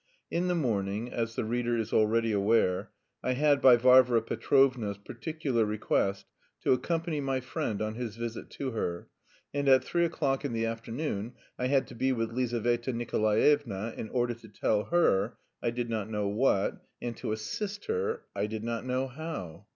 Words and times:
In 0.31 0.47
the 0.47 0.55
morning, 0.55 1.13
as 1.13 1.35
the 1.35 1.45
reader 1.45 1.77
is 1.77 1.93
already 1.93 2.31
aware, 2.31 2.89
I 3.21 3.33
had 3.33 3.61
by 3.61 3.75
Varvara 3.75 4.23
Petrovna's 4.23 4.97
particular 4.97 5.63
request 5.63 6.25
to 6.61 6.73
accompany 6.73 7.21
my 7.21 7.39
friend 7.39 7.83
on 7.83 7.93
his 7.93 8.15
visit 8.15 8.49
to 8.57 8.71
her, 8.71 9.09
and 9.53 9.69
at 9.69 9.83
three 9.83 10.03
o'clock 10.03 10.43
in 10.43 10.53
the 10.53 10.65
afternoon 10.65 11.35
I 11.59 11.67
had 11.67 11.85
to 11.85 11.93
be 11.93 12.11
with 12.13 12.31
Lizaveta 12.33 12.91
Nikolaevna 12.91 13.93
in 13.95 14.09
order 14.09 14.33
to 14.33 14.47
tell 14.49 14.85
her 14.85 15.37
I 15.61 15.69
did 15.69 15.87
not 15.87 16.09
know 16.09 16.27
what 16.27 16.83
and 16.99 17.15
to 17.17 17.31
assist 17.31 17.85
her 17.85 18.23
I 18.35 18.47
did 18.47 18.63
not 18.63 18.83
know 18.87 19.05
how. 19.07 19.67